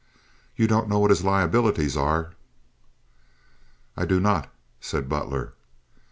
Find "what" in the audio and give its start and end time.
0.97-1.11